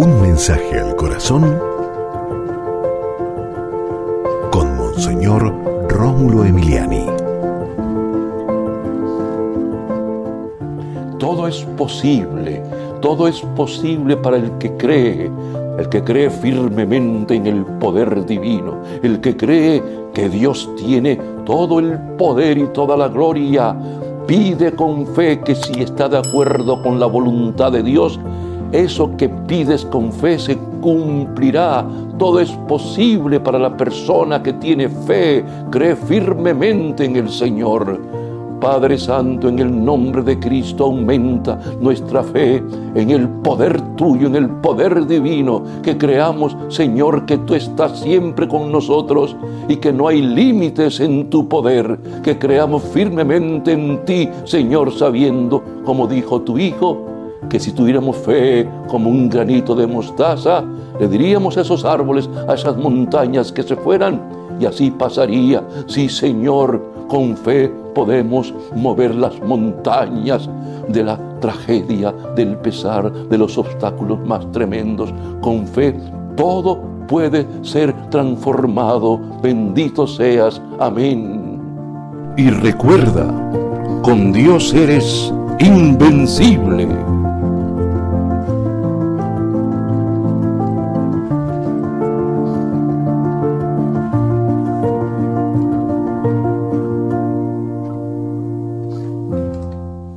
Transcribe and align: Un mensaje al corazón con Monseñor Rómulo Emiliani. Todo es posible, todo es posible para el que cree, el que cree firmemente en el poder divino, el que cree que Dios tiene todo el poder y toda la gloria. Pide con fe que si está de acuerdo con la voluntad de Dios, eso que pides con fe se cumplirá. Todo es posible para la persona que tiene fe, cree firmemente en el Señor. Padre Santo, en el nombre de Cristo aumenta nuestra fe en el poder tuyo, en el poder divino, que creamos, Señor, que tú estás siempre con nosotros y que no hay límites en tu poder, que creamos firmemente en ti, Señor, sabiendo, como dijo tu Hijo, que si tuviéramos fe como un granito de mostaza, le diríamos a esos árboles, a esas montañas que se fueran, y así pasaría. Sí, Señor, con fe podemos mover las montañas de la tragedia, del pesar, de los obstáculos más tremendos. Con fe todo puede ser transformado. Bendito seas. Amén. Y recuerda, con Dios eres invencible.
Un 0.00 0.22
mensaje 0.22 0.78
al 0.78 0.94
corazón 0.94 1.58
con 4.52 4.76
Monseñor 4.76 5.52
Rómulo 5.88 6.44
Emiliani. 6.44 7.04
Todo 11.18 11.48
es 11.48 11.64
posible, 11.76 12.62
todo 13.00 13.26
es 13.26 13.40
posible 13.56 14.16
para 14.16 14.36
el 14.36 14.52
que 14.58 14.76
cree, 14.76 15.32
el 15.80 15.88
que 15.88 16.04
cree 16.04 16.30
firmemente 16.30 17.34
en 17.34 17.48
el 17.48 17.64
poder 17.64 18.24
divino, 18.24 18.80
el 19.02 19.20
que 19.20 19.36
cree 19.36 19.82
que 20.14 20.28
Dios 20.28 20.70
tiene 20.76 21.16
todo 21.44 21.80
el 21.80 21.98
poder 22.16 22.56
y 22.56 22.66
toda 22.68 22.96
la 22.96 23.08
gloria. 23.08 23.76
Pide 24.28 24.76
con 24.76 25.08
fe 25.08 25.40
que 25.40 25.56
si 25.56 25.82
está 25.82 26.08
de 26.08 26.18
acuerdo 26.18 26.84
con 26.84 27.00
la 27.00 27.06
voluntad 27.06 27.72
de 27.72 27.82
Dios, 27.82 28.20
eso 28.72 29.16
que 29.16 29.28
pides 29.28 29.84
con 29.86 30.12
fe 30.12 30.38
se 30.38 30.56
cumplirá. 30.80 31.86
Todo 32.18 32.40
es 32.40 32.50
posible 32.68 33.40
para 33.40 33.58
la 33.58 33.76
persona 33.76 34.42
que 34.42 34.52
tiene 34.54 34.88
fe, 34.88 35.44
cree 35.70 35.96
firmemente 35.96 37.04
en 37.04 37.16
el 37.16 37.30
Señor. 37.30 37.98
Padre 38.60 38.98
Santo, 38.98 39.48
en 39.48 39.60
el 39.60 39.84
nombre 39.84 40.22
de 40.22 40.38
Cristo 40.38 40.86
aumenta 40.86 41.60
nuestra 41.80 42.24
fe 42.24 42.62
en 42.94 43.10
el 43.10 43.28
poder 43.28 43.80
tuyo, 43.94 44.26
en 44.26 44.34
el 44.34 44.48
poder 44.48 45.06
divino, 45.06 45.62
que 45.82 45.96
creamos, 45.96 46.56
Señor, 46.68 47.24
que 47.24 47.38
tú 47.38 47.54
estás 47.54 48.00
siempre 48.00 48.48
con 48.48 48.72
nosotros 48.72 49.36
y 49.68 49.76
que 49.76 49.92
no 49.92 50.08
hay 50.08 50.22
límites 50.22 50.98
en 50.98 51.30
tu 51.30 51.48
poder, 51.48 51.98
que 52.24 52.36
creamos 52.36 52.82
firmemente 52.82 53.72
en 53.72 54.04
ti, 54.04 54.28
Señor, 54.44 54.92
sabiendo, 54.92 55.62
como 55.84 56.08
dijo 56.08 56.40
tu 56.40 56.58
Hijo, 56.58 57.17
que 57.48 57.60
si 57.60 57.72
tuviéramos 57.72 58.16
fe 58.16 58.68
como 58.88 59.10
un 59.10 59.28
granito 59.28 59.74
de 59.74 59.86
mostaza, 59.86 60.64
le 60.98 61.08
diríamos 61.08 61.56
a 61.56 61.62
esos 61.62 61.84
árboles, 61.84 62.28
a 62.48 62.54
esas 62.54 62.76
montañas 62.76 63.52
que 63.52 63.62
se 63.62 63.76
fueran, 63.76 64.20
y 64.60 64.66
así 64.66 64.90
pasaría. 64.90 65.62
Sí, 65.86 66.08
Señor, 66.08 66.82
con 67.08 67.36
fe 67.36 67.72
podemos 67.94 68.52
mover 68.74 69.14
las 69.14 69.40
montañas 69.40 70.48
de 70.88 71.04
la 71.04 71.18
tragedia, 71.40 72.12
del 72.34 72.56
pesar, 72.56 73.12
de 73.12 73.38
los 73.38 73.56
obstáculos 73.56 74.18
más 74.26 74.50
tremendos. 74.52 75.12
Con 75.40 75.66
fe 75.66 75.94
todo 76.36 76.78
puede 77.06 77.46
ser 77.62 77.92
transformado. 78.10 79.18
Bendito 79.42 80.06
seas. 80.06 80.60
Amén. 80.78 81.58
Y 82.36 82.50
recuerda, 82.50 83.26
con 84.02 84.32
Dios 84.32 84.72
eres 84.74 85.32
invencible. 85.58 86.86